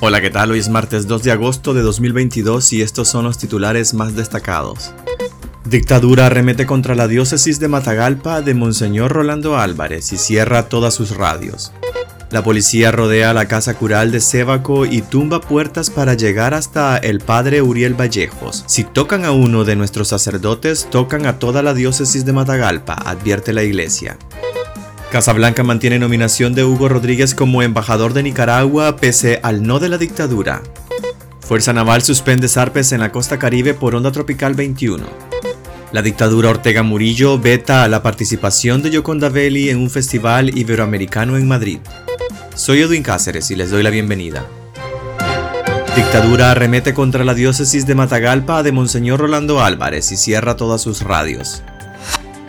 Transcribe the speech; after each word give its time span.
Hola, 0.00 0.20
¿qué 0.20 0.30
tal? 0.30 0.52
Hoy 0.52 0.60
es 0.60 0.68
martes 0.68 1.08
2 1.08 1.24
de 1.24 1.32
agosto 1.32 1.74
de 1.74 1.82
2022 1.82 2.72
y 2.72 2.82
estos 2.82 3.08
son 3.08 3.24
los 3.24 3.36
titulares 3.36 3.94
más 3.94 4.14
destacados. 4.14 4.92
Dictadura 5.64 6.26
arremete 6.26 6.66
contra 6.66 6.94
la 6.94 7.08
diócesis 7.08 7.58
de 7.58 7.66
Matagalpa 7.66 8.40
de 8.40 8.54
Monseñor 8.54 9.10
Rolando 9.10 9.58
Álvarez 9.58 10.12
y 10.12 10.16
cierra 10.16 10.68
todas 10.68 10.94
sus 10.94 11.16
radios. 11.16 11.72
La 12.30 12.44
policía 12.44 12.92
rodea 12.92 13.34
la 13.34 13.48
casa 13.48 13.74
cural 13.74 14.12
de 14.12 14.20
Sébaco 14.20 14.86
y 14.86 15.02
tumba 15.02 15.40
puertas 15.40 15.90
para 15.90 16.14
llegar 16.14 16.54
hasta 16.54 16.96
el 16.96 17.18
padre 17.18 17.60
Uriel 17.60 17.94
Vallejos. 17.94 18.62
Si 18.68 18.84
tocan 18.84 19.24
a 19.24 19.32
uno 19.32 19.64
de 19.64 19.74
nuestros 19.74 20.08
sacerdotes, 20.08 20.88
tocan 20.90 21.26
a 21.26 21.40
toda 21.40 21.60
la 21.64 21.74
diócesis 21.74 22.24
de 22.24 22.32
Matagalpa, 22.32 22.94
advierte 22.94 23.52
la 23.52 23.64
iglesia. 23.64 24.16
Casablanca 25.10 25.62
mantiene 25.62 25.98
nominación 25.98 26.54
de 26.54 26.64
Hugo 26.64 26.90
Rodríguez 26.90 27.34
como 27.34 27.62
embajador 27.62 28.12
de 28.12 28.22
Nicaragua 28.22 28.96
pese 28.96 29.40
al 29.42 29.62
no 29.62 29.78
de 29.78 29.88
la 29.88 29.96
dictadura. 29.96 30.62
Fuerza 31.40 31.72
Naval 31.72 32.02
suspende 32.02 32.46
zarpes 32.46 32.92
en 32.92 33.00
la 33.00 33.10
costa 33.10 33.38
caribe 33.38 33.72
por 33.72 33.94
onda 33.94 34.12
tropical 34.12 34.52
21. 34.52 35.06
La 35.92 36.02
dictadura 36.02 36.50
Ortega 36.50 36.82
Murillo 36.82 37.38
veta 37.38 37.88
la 37.88 38.02
participación 38.02 38.82
de 38.82 38.90
Yoconda 38.90 39.30
Belli 39.30 39.70
en 39.70 39.78
un 39.78 39.88
festival 39.88 40.56
iberoamericano 40.58 41.38
en 41.38 41.48
Madrid. 41.48 41.78
Soy 42.54 42.82
Edwin 42.82 43.02
Cáceres 43.02 43.50
y 43.50 43.56
les 43.56 43.70
doy 43.70 43.82
la 43.82 43.90
bienvenida. 43.90 44.44
Dictadura 45.96 46.50
arremete 46.50 46.92
contra 46.92 47.24
la 47.24 47.32
diócesis 47.32 47.86
de 47.86 47.94
Matagalpa 47.94 48.62
de 48.62 48.72
Monseñor 48.72 49.20
Rolando 49.20 49.62
Álvarez 49.62 50.12
y 50.12 50.18
cierra 50.18 50.54
todas 50.54 50.82
sus 50.82 51.00
radios. 51.00 51.62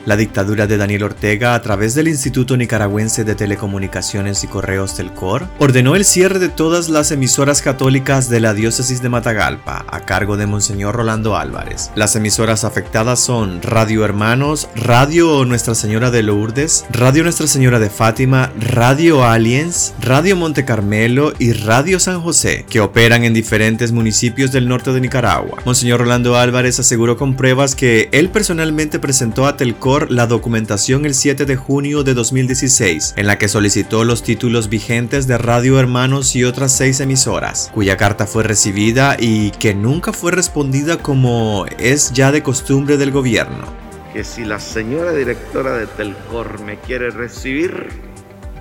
La 0.05 0.16
dictadura 0.16 0.66
de 0.66 0.77
Daniel 0.77 1.03
Ortega, 1.03 1.53
a 1.53 1.62
través 1.62 1.94
del 1.94 2.08
Instituto 2.08 2.55
Nicaragüense 2.55 3.26
de 3.26 3.35
Telecomunicaciones 3.35 4.44
y 4.44 4.48
Correos 4.48 4.95
del 4.95 5.12
COR, 5.12 5.48
ordenó 5.59 5.95
el 5.95 6.05
cierre 6.05 6.39
de 6.39 6.48
todas 6.50 6.89
las 6.89 7.11
emisoras 7.11 7.61
católicas 7.61 8.30
de 8.30 8.39
la 8.39 8.53
diócesis 8.53 9.02
de 9.02 9.09
Matagalpa, 9.09 9.86
a 9.88 10.00
cargo 10.02 10.38
de 10.38 10.47
Monseñor 10.47 10.95
Rolando 10.95 11.36
Álvarez. 11.36 11.92
Las 11.95 12.16
emisoras 12.16 12.64
afectadas 12.64 13.20
son 13.20 13.61
Radio 13.61 14.05
Hermanos, 14.05 14.70
Radio 14.73 15.44
Nuestra 15.45 15.75
Señora 15.75 16.11
de 16.11 16.23
Lourdes, 16.23 16.86
Radio 16.92 17.23
Nuestra 17.23 17.47
Señora 17.47 17.80
de 17.80 17.89
Fátima, 17.89 18.52
Radio 18.58 19.25
Aliens, 19.25 19.94
Radio 20.00 20.36
Monte 20.38 20.64
Carmelo 20.64 21.33
y 21.39 21.52
Radio 21.52 22.00
San 22.00 22.22
José, 22.22 22.66
que 22.70 22.80
operan 22.80 23.25
en 23.25 23.33
diferentes 23.33 23.92
municipios 23.92 24.52
del 24.52 24.67
norte 24.67 24.94
de 24.94 25.02
Nicaragua. 25.02 25.59
Monseñor 25.66 26.00
Rolando 26.00 26.38
Álvarez 26.38 26.80
aseguró 26.80 27.17
con 27.17 27.36
pruebas 27.36 27.75
que 27.75 28.08
él 28.14 28.30
personalmente 28.30 28.97
presentó 28.97 29.45
a 29.45 29.58
Telcor 29.58 29.89
la 29.98 30.28
documentación 30.28 31.06
el 31.06 31.16
7 31.16 31.45
de 31.45 31.56
junio 31.56 32.04
de 32.04 32.14
2016, 32.14 33.16
en 33.18 33.26
la 33.26 33.40
que 33.40 33.48
solicitó 33.48 34.04
los 34.04 34.22
títulos 34.22 34.70
vigentes 34.70 35.26
de 35.26 35.40
Radio 35.40 35.80
Hermanos 35.80 36.36
y 36.36 36.44
otras 36.44 36.78
seis 36.78 37.00
emisoras, 37.00 37.72
cuya 37.73 37.98
carta 37.98 38.28
fue 38.28 38.44
recibida 38.44 39.17
y 39.20 39.50
que 39.52 39.73
nunca 39.73 40.14
fue 40.14 40.32
respondida 40.32 40.98
como 40.98 41.66
es 41.80 42.14
ya 42.14 42.32
de 42.32 42.44
costumbre 42.44 42.98
del 42.98 43.10
gobierno. 43.10 43.66
Que 44.14 44.23
si 44.23 44.45
la 44.45 44.60
señora 44.60 45.12
directora 45.12 45.73
de 45.73 45.88
Telcor 45.88 46.62
me 46.62 46.78
quiere 46.78 47.10
recibir, 47.10 47.88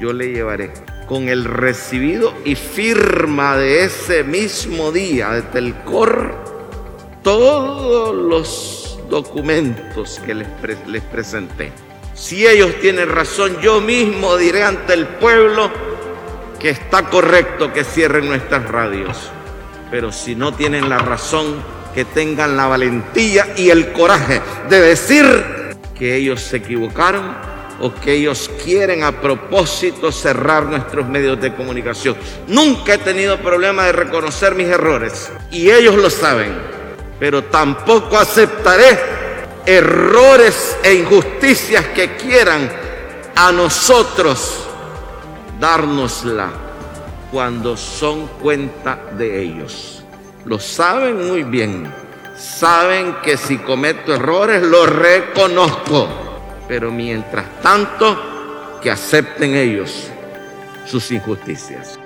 yo 0.01 0.15
le 0.15 0.33
llevaré 0.33 0.73
con 1.07 1.29
el 1.29 1.45
recibido 1.45 2.33
y 2.47 2.55
firma 2.55 3.59
de 3.59 3.85
ese 3.85 4.25
mismo 4.25 4.93
día 4.93 5.33
de 5.33 5.43
Telcor 5.43 6.35
todos 7.23 8.15
los 8.15 8.88
documentos 9.09 10.21
que 10.25 10.35
les, 10.35 10.49
les 10.87 11.03
presenté. 11.03 11.73
Si 12.15 12.47
ellos 12.47 12.75
tienen 12.81 13.09
razón, 13.09 13.59
yo 13.61 13.81
mismo 13.81 14.37
diré 14.37 14.65
ante 14.65 14.95
el 14.95 15.07
pueblo 15.07 15.71
que 16.59 16.71
está 16.71 17.05
correcto 17.05 17.73
que 17.73 17.85
cierren 17.85 18.27
nuestras 18.27 18.69
radios. 18.69 19.31
Pero 19.91 20.13
si 20.13 20.35
no 20.35 20.53
tienen 20.53 20.89
la 20.89 20.99
razón, 20.99 21.63
que 21.95 22.05
tengan 22.05 22.57
la 22.57 22.67
valentía 22.67 23.55
y 23.57 23.71
el 23.71 23.93
coraje 23.93 24.41
de 24.69 24.81
decir 24.81 25.77
que 25.97 26.17
ellos 26.17 26.41
se 26.41 26.59
equivocaron 26.59 27.37
o 27.81 27.95
que 27.95 28.15
ellos 28.15 28.51
quieren 28.65 29.05
a 29.05 29.21
propósito 29.21 30.13
cerrar 30.13 30.67
nuestros 30.67 31.09
medios 31.09 31.41
de 31.41 31.55
comunicación. 31.55 32.17
Nunca 32.47 32.95
he 32.95 32.99
tenido 32.99 33.39
problema 33.39 33.85
de 33.87 33.93
reconocer 33.93 34.55
mis 34.55 34.67
errores 34.67 35.31
y 35.51 35.71
ellos 35.71 35.95
lo 35.97 36.11
saben 36.11 36.79
pero 37.19 37.45
tampoco 37.45 38.17
aceptaré 38.17 38.99
errores 39.69 40.79
e 40.83 40.95
injusticias 40.95 41.85
que 41.89 42.17
quieran 42.17 42.71
a 43.37 43.53
nosotros 43.53 44.67
dárnosla 45.61 46.49
cuando 47.31 47.77
son 47.77 48.29
cuenta 48.41 48.99
de 49.13 49.43
ellos. 49.43 50.03
Lo 50.47 50.59
saben 50.59 51.29
muy 51.29 51.43
bien. 51.43 51.93
Saben 52.35 53.17
que 53.23 53.37
si 53.37 53.59
cometo 53.59 54.15
errores 54.15 54.63
lo 54.63 54.87
reconozco. 54.87 56.09
Pero 56.67 56.91
mientras 56.91 57.61
tanto, 57.61 58.79
que 58.81 58.91
acepten 58.91 59.55
ellos 59.55 60.09
sus 60.87 61.11
injusticias. 61.11 61.99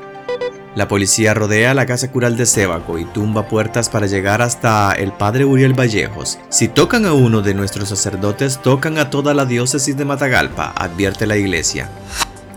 La 0.74 0.88
policía 0.88 1.34
rodea 1.34 1.74
la 1.74 1.84
casa 1.84 2.10
cural 2.10 2.38
de 2.38 2.46
Sébaco 2.46 2.98
y 2.98 3.04
tumba 3.04 3.46
puertas 3.46 3.90
para 3.90 4.06
llegar 4.06 4.40
hasta 4.40 4.92
el 4.92 5.12
padre 5.12 5.44
Uriel 5.44 5.78
Vallejos. 5.78 6.38
Si 6.48 6.68
tocan 6.68 7.04
a 7.04 7.12
uno 7.12 7.42
de 7.42 7.52
nuestros 7.52 7.90
sacerdotes, 7.90 8.62
tocan 8.62 8.96
a 8.96 9.10
toda 9.10 9.34
la 9.34 9.44
diócesis 9.44 9.96
de 9.98 10.06
Matagalpa, 10.06 10.72
advierte 10.74 11.26
la 11.26 11.36
iglesia. 11.36 11.90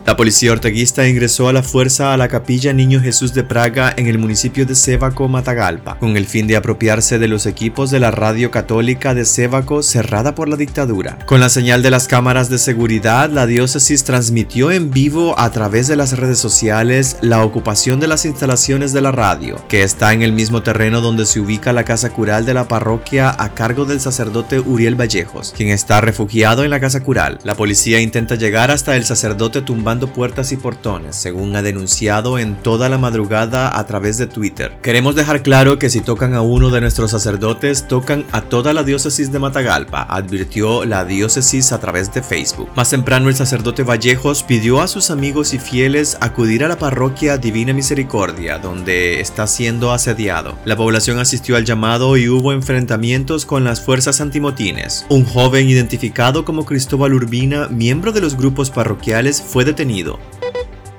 La 0.06 0.16
policía 0.16 0.52
orteguista 0.52 1.08
ingresó 1.08 1.50
a 1.50 1.54
la 1.54 1.64
fuerza 1.64 2.14
a 2.14 2.18
la 2.18 2.28
capilla 2.28 2.74
Niño 2.74 3.02
Jesús 3.02 3.34
de 3.34 3.44
Praga 3.44 3.92
en 3.98 4.06
el 4.06 4.20
municipio 4.20 4.64
de 4.64 4.76
Sébaco, 4.76 5.28
Matagalpa, 5.28 5.98
con 5.98 6.16
el 6.16 6.28
fin 6.28 6.46
de 6.46 6.56
apropiarse 6.56 7.18
de 7.18 7.28
los 7.28 7.48
equipos 7.48 7.90
de 7.90 8.00
la 8.00 8.12
radio 8.12 8.52
católica 8.52 9.16
de 9.16 9.26
Sébaco 9.26 9.82
cerrada 9.82 10.36
por 10.36 10.48
la 10.48 10.58
dictadura. 10.58 11.18
Con 11.26 11.40
la 11.40 11.50
señal 11.50 11.82
de 11.82 11.90
las 11.90 12.08
cámaras 12.08 12.52
de 12.52 12.60
seguridad, 12.60 13.32
la 13.32 13.48
diócesis 13.48 14.04
transmitió 14.04 14.70
en 14.70 14.92
vivo 14.92 15.34
a 15.40 15.50
través 15.50 15.88
de 15.88 15.96
las 15.96 16.16
redes 16.16 16.38
sociales 16.38 17.18
la 17.22 17.44
ocupación 17.44 18.00
de 18.00 18.06
las 18.06 18.26
instalaciones 18.26 18.94
de 18.94 19.02
la 19.02 19.12
radio, 19.12 19.60
que 19.68 19.82
está 19.82 20.14
en 20.14 20.22
el 20.22 20.34
mismo 20.34 20.62
terreno 20.62 21.02
donde 21.02 21.26
se 21.26 21.40
ubica 21.40 21.74
la 21.74 21.84
casa 21.84 22.12
cural 22.12 22.46
de 22.46 22.54
la 22.54 22.68
parroquia 22.68 23.36
a 23.40 23.56
cargo 23.56 23.86
del 23.86 24.00
sacerdote 24.00 24.60
Uriel 24.60 24.94
Vallejos, 24.94 25.52
quien 25.58 25.70
está 25.70 26.00
refugiado 26.00 26.64
en 26.64 26.70
la 26.70 26.80
casa 26.80 27.02
cural. 27.02 27.40
La 27.44 27.56
policía 27.56 28.00
intenta 28.02 28.36
llegar 28.36 28.70
hasta 28.70 28.96
el 28.98 29.04
sacerdote 29.04 29.64
tumbando 29.64 29.95
puertas 30.00 30.52
y 30.52 30.58
portones, 30.58 31.16
según 31.16 31.56
ha 31.56 31.62
denunciado 31.62 32.38
en 32.40 32.56
toda 32.56 32.90
la 32.90 32.98
madrugada 32.98 33.78
a 33.78 33.86
través 33.86 34.18
de 34.18 34.28
Twitter. 34.28 34.78
Queremos 34.82 35.16
dejar 35.16 35.42
claro 35.42 35.80
que 35.80 35.90
si 35.90 36.02
tocan 36.02 36.34
a 36.34 36.42
uno 36.42 36.70
de 36.70 36.82
nuestros 36.82 37.12
sacerdotes, 37.12 37.88
tocan 37.88 38.26
a 38.32 38.42
toda 38.42 38.74
la 38.74 38.84
diócesis 38.84 39.32
de 39.32 39.40
Matagalpa, 39.40 40.04
advirtió 40.04 40.86
la 40.86 41.06
diócesis 41.06 41.72
a 41.72 41.80
través 41.80 42.14
de 42.14 42.22
Facebook. 42.22 42.70
Más 42.76 42.90
temprano 42.90 43.30
el 43.30 43.36
sacerdote 43.36 43.84
Vallejos 43.84 44.44
pidió 44.44 44.82
a 44.82 44.88
sus 44.88 45.10
amigos 45.10 45.54
y 45.54 45.60
fieles 45.60 46.18
acudir 46.22 46.64
a 46.64 46.68
la 46.68 46.78
parroquia 46.78 47.38
Divina 47.38 47.74
Misericordia, 47.74 48.60
donde 48.60 49.22
está 49.22 49.48
siendo 49.48 49.92
asediado. 49.92 50.58
La 50.66 50.76
población 50.76 51.20
asistió 51.20 51.56
al 51.56 51.66
llamado 51.66 52.18
y 52.18 52.30
hubo 52.30 52.54
enfrentamientos 52.54 53.46
con 53.46 53.64
las 53.64 53.82
fuerzas 53.82 54.22
antimotines. 54.22 55.06
Un 55.10 55.26
joven 55.26 55.70
identificado 55.70 56.46
como 56.46 56.66
Cristóbal 56.66 57.14
Urbina, 57.14 57.68
miembro 57.70 58.12
de 58.12 58.22
los 58.22 58.36
grupos 58.36 58.70
parroquiales, 58.70 59.42
fue 59.42 59.66
detenido 59.66 59.85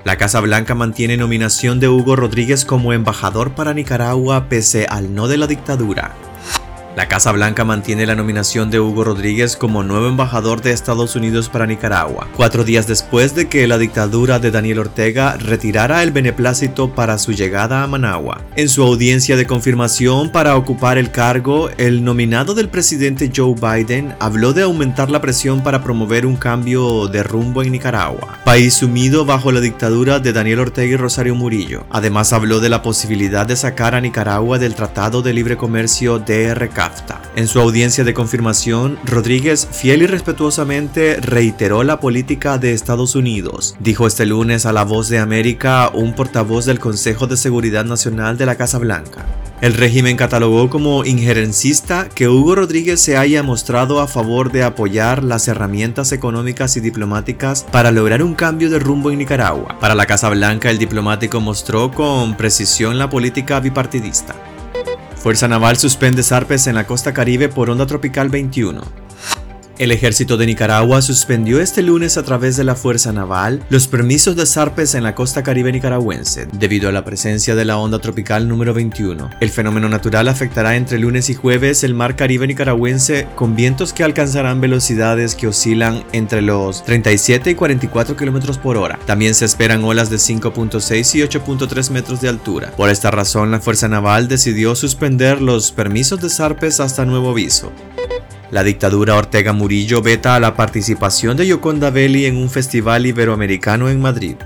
la 0.04 0.16
Casa 0.16 0.40
Blanca 0.40 0.76
mantiene 0.76 1.16
nominación 1.16 1.80
de 1.80 1.88
Hugo 1.88 2.14
Rodríguez 2.14 2.64
como 2.64 2.92
embajador 2.92 3.56
para 3.56 3.74
Nicaragua 3.74 4.48
pese 4.48 4.86
al 4.88 5.12
no 5.12 5.26
de 5.26 5.36
la 5.36 5.48
dictadura. 5.48 6.14
La 6.96 7.08
Casa 7.08 7.30
Blanca 7.30 7.62
mantiene 7.62 8.06
la 8.06 8.14
nominación 8.14 8.70
de 8.70 8.80
Hugo 8.80 9.04
Rodríguez 9.04 9.54
como 9.54 9.82
nuevo 9.82 10.08
embajador 10.08 10.62
de 10.62 10.70
Estados 10.70 11.14
Unidos 11.14 11.50
para 11.50 11.66
Nicaragua, 11.66 12.26
cuatro 12.34 12.64
días 12.64 12.86
después 12.86 13.34
de 13.34 13.50
que 13.50 13.66
la 13.66 13.76
dictadura 13.76 14.38
de 14.38 14.50
Daniel 14.50 14.78
Ortega 14.78 15.36
retirara 15.36 16.02
el 16.02 16.10
beneplácito 16.10 16.94
para 16.94 17.18
su 17.18 17.32
llegada 17.32 17.82
a 17.82 17.86
Managua. 17.86 18.40
En 18.56 18.70
su 18.70 18.82
audiencia 18.82 19.36
de 19.36 19.46
confirmación 19.46 20.30
para 20.30 20.56
ocupar 20.56 20.96
el 20.96 21.10
cargo, 21.10 21.68
el 21.76 22.02
nominado 22.02 22.54
del 22.54 22.70
presidente 22.70 23.30
Joe 23.36 23.54
Biden 23.54 24.14
habló 24.18 24.54
de 24.54 24.62
aumentar 24.62 25.10
la 25.10 25.20
presión 25.20 25.62
para 25.62 25.84
promover 25.84 26.24
un 26.24 26.36
cambio 26.36 27.08
de 27.08 27.22
rumbo 27.22 27.62
en 27.62 27.72
Nicaragua, 27.72 28.38
país 28.42 28.72
sumido 28.72 29.26
bajo 29.26 29.52
la 29.52 29.60
dictadura 29.60 30.18
de 30.18 30.32
Daniel 30.32 30.60
Ortega 30.60 30.94
y 30.94 30.96
Rosario 30.96 31.34
Murillo. 31.34 31.84
Además 31.90 32.32
habló 32.32 32.58
de 32.60 32.70
la 32.70 32.80
posibilidad 32.80 33.44
de 33.44 33.56
sacar 33.56 33.94
a 33.94 34.00
Nicaragua 34.00 34.58
del 34.58 34.74
Tratado 34.74 35.20
de 35.20 35.34
Libre 35.34 35.58
Comercio 35.58 36.20
DRK 36.20 36.85
en 37.34 37.48
su 37.48 37.60
audiencia 37.60 38.04
de 38.04 38.14
confirmación, 38.14 38.98
Rodríguez 39.04 39.68
fiel 39.70 40.02
y 40.02 40.06
respetuosamente 40.06 41.16
reiteró 41.16 41.82
la 41.82 42.00
política 42.00 42.58
de 42.58 42.72
Estados 42.72 43.14
Unidos. 43.14 43.76
Dijo 43.78 44.06
este 44.06 44.26
lunes 44.26 44.66
a 44.66 44.72
La 44.72 44.84
Voz 44.84 45.08
de 45.08 45.18
América 45.18 45.90
un 45.92 46.14
portavoz 46.14 46.64
del 46.64 46.78
Consejo 46.78 47.26
de 47.26 47.36
Seguridad 47.36 47.84
Nacional 47.84 48.38
de 48.38 48.46
la 48.46 48.56
Casa 48.56 48.78
Blanca. 48.78 49.26
El 49.60 49.74
régimen 49.74 50.16
catalogó 50.16 50.68
como 50.68 51.04
injerencista 51.04 52.08
que 52.14 52.28
Hugo 52.28 52.54
Rodríguez 52.54 53.00
se 53.00 53.16
haya 53.16 53.42
mostrado 53.42 54.00
a 54.00 54.06
favor 54.06 54.52
de 54.52 54.62
apoyar 54.62 55.24
las 55.24 55.48
herramientas 55.48 56.12
económicas 56.12 56.76
y 56.76 56.80
diplomáticas 56.80 57.64
para 57.72 57.90
lograr 57.90 58.22
un 58.22 58.34
cambio 58.34 58.68
de 58.70 58.78
rumbo 58.78 59.10
en 59.10 59.18
Nicaragua. 59.18 59.78
Para 59.80 59.94
la 59.94 60.06
Casa 60.06 60.28
Blanca, 60.28 60.70
el 60.70 60.78
diplomático 60.78 61.40
mostró 61.40 61.90
con 61.90 62.36
precisión 62.36 62.98
la 62.98 63.08
política 63.08 63.60
bipartidista. 63.60 64.34
Fuerza 65.16 65.48
Naval 65.48 65.76
suspende 65.76 66.22
zarpes 66.22 66.66
en 66.66 66.74
la 66.74 66.86
costa 66.86 67.12
caribe 67.12 67.48
por 67.48 67.70
onda 67.70 67.86
tropical 67.86 68.28
21. 68.28 69.05
El 69.78 69.92
ejército 69.92 70.38
de 70.38 70.46
Nicaragua 70.46 71.02
suspendió 71.02 71.60
este 71.60 71.82
lunes 71.82 72.16
a 72.16 72.22
través 72.22 72.56
de 72.56 72.64
la 72.64 72.76
Fuerza 72.76 73.12
Naval 73.12 73.62
los 73.68 73.88
permisos 73.88 74.34
de 74.34 74.46
zarpes 74.46 74.94
en 74.94 75.02
la 75.02 75.14
costa 75.14 75.42
caribe 75.42 75.70
nicaragüense 75.70 76.48
debido 76.50 76.88
a 76.88 76.92
la 76.92 77.04
presencia 77.04 77.54
de 77.54 77.66
la 77.66 77.76
onda 77.76 77.98
tropical 77.98 78.48
número 78.48 78.72
21. 78.72 79.32
El 79.38 79.50
fenómeno 79.50 79.90
natural 79.90 80.28
afectará 80.28 80.76
entre 80.76 80.98
lunes 80.98 81.28
y 81.28 81.34
jueves 81.34 81.84
el 81.84 81.92
mar 81.92 82.16
caribe 82.16 82.46
nicaragüense 82.46 83.28
con 83.34 83.54
vientos 83.54 83.92
que 83.92 84.02
alcanzarán 84.02 84.62
velocidades 84.62 85.34
que 85.34 85.48
oscilan 85.48 86.04
entre 86.12 86.40
los 86.40 86.82
37 86.84 87.50
y 87.50 87.54
44 87.54 88.16
kilómetros 88.16 88.56
por 88.56 88.78
hora. 88.78 88.98
También 89.04 89.34
se 89.34 89.44
esperan 89.44 89.84
olas 89.84 90.08
de 90.08 90.16
5.6 90.16 91.14
y 91.16 91.20
8.3 91.20 91.90
metros 91.90 92.22
de 92.22 92.30
altura. 92.30 92.70
Por 92.78 92.88
esta 92.88 93.10
razón, 93.10 93.50
la 93.50 93.60
Fuerza 93.60 93.88
Naval 93.88 94.26
decidió 94.26 94.74
suspender 94.74 95.42
los 95.42 95.70
permisos 95.70 96.22
de 96.22 96.30
zarpes 96.30 96.80
hasta 96.80 97.04
nuevo 97.04 97.32
aviso. 97.32 97.70
La 98.50 98.62
dictadura 98.62 99.16
Ortega 99.16 99.52
Murillo 99.52 100.02
veta 100.02 100.38
la 100.38 100.54
participación 100.54 101.36
de 101.36 101.48
Yoconda 101.48 101.90
Belli 101.90 102.26
en 102.26 102.36
un 102.36 102.48
festival 102.48 103.04
iberoamericano 103.04 103.88
en 103.88 104.00
Madrid. 104.00 104.36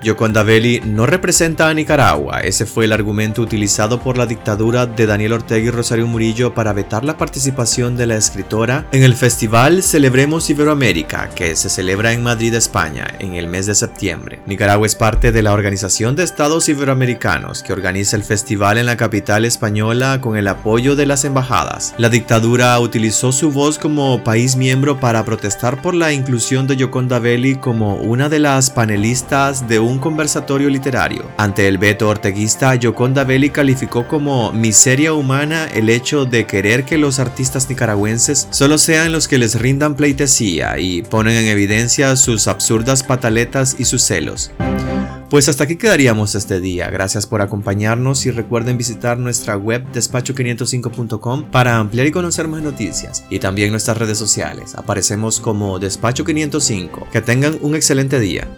Yoconda 0.00 0.44
Belli 0.44 0.80
no 0.84 1.06
representa 1.06 1.68
a 1.68 1.74
Nicaragua, 1.74 2.40
ese 2.40 2.66
fue 2.66 2.84
el 2.84 2.92
argumento 2.92 3.42
utilizado 3.42 3.98
por 4.00 4.16
la 4.16 4.26
dictadura 4.26 4.86
de 4.86 5.06
Daniel 5.06 5.32
Ortega 5.32 5.66
y 5.66 5.70
Rosario 5.70 6.06
Murillo 6.06 6.54
para 6.54 6.72
vetar 6.72 7.04
la 7.04 7.16
participación 7.16 7.96
de 7.96 8.06
la 8.06 8.16
escritora 8.16 8.86
en 8.92 9.02
el 9.02 9.14
festival 9.14 9.82
Celebremos 9.82 10.48
Iberoamérica, 10.50 11.30
que 11.30 11.56
se 11.56 11.68
celebra 11.68 12.12
en 12.12 12.22
Madrid, 12.22 12.54
España, 12.54 13.08
en 13.18 13.34
el 13.34 13.48
mes 13.48 13.66
de 13.66 13.74
septiembre. 13.74 14.40
Nicaragua 14.46 14.86
es 14.86 14.94
parte 14.94 15.32
de 15.32 15.42
la 15.42 15.52
Organización 15.52 16.14
de 16.14 16.22
Estados 16.22 16.68
Iberoamericanos, 16.68 17.64
que 17.64 17.72
organiza 17.72 18.14
el 18.14 18.22
festival 18.22 18.78
en 18.78 18.86
la 18.86 18.96
capital 18.96 19.44
española 19.44 20.20
con 20.20 20.36
el 20.36 20.46
apoyo 20.46 20.94
de 20.94 21.06
las 21.06 21.24
embajadas. 21.24 21.94
La 21.98 22.08
dictadura 22.08 22.78
utilizó 22.78 23.32
su 23.32 23.50
voz 23.50 23.78
como 23.78 24.22
país 24.22 24.54
miembro 24.54 25.00
para 25.00 25.24
protestar 25.24 25.82
por 25.82 25.94
la 25.94 26.12
inclusión 26.12 26.68
de 26.68 26.76
Yoconda 26.76 27.18
Belli 27.18 27.56
como 27.56 27.96
una 27.96 28.28
de 28.28 28.38
las 28.38 28.70
panelistas 28.70 29.66
de 29.66 29.80
un 29.80 29.87
un 29.88 29.98
conversatorio 29.98 30.68
literario. 30.68 31.24
Ante 31.36 31.66
el 31.66 31.78
veto 31.78 32.08
orteguista, 32.08 32.74
Yoconda 32.74 33.24
Belli 33.24 33.50
calificó 33.50 34.06
como 34.06 34.52
miseria 34.52 35.12
humana 35.12 35.66
el 35.66 35.88
hecho 35.88 36.24
de 36.24 36.46
querer 36.46 36.84
que 36.84 36.98
los 36.98 37.18
artistas 37.18 37.68
nicaragüenses 37.68 38.48
solo 38.50 38.78
sean 38.78 39.12
los 39.12 39.28
que 39.28 39.38
les 39.38 39.60
rindan 39.60 39.94
pleitesía 39.94 40.78
y 40.78 41.02
ponen 41.02 41.36
en 41.36 41.46
evidencia 41.46 42.14
sus 42.16 42.48
absurdas 42.48 43.02
pataletas 43.02 43.76
y 43.78 43.84
sus 43.84 44.02
celos. 44.02 44.50
Pues 45.30 45.46
hasta 45.50 45.64
aquí 45.64 45.76
quedaríamos 45.76 46.34
este 46.34 46.58
día. 46.58 46.88
Gracias 46.88 47.26
por 47.26 47.42
acompañarnos 47.42 48.24
y 48.24 48.30
recuerden 48.30 48.78
visitar 48.78 49.18
nuestra 49.18 49.56
web 49.56 49.84
despacho505.com 49.92 51.50
para 51.50 51.76
ampliar 51.76 52.06
y 52.06 52.12
conocer 52.12 52.48
más 52.48 52.62
noticias 52.62 53.24
y 53.28 53.38
también 53.38 53.70
nuestras 53.70 53.98
redes 53.98 54.16
sociales. 54.16 54.74
Aparecemos 54.74 55.38
como 55.38 55.78
Despacho505. 55.78 57.10
Que 57.10 57.20
tengan 57.20 57.58
un 57.60 57.74
excelente 57.74 58.18
día. 58.20 58.48